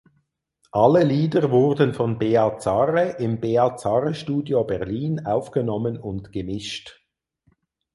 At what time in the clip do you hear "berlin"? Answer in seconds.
4.63-5.23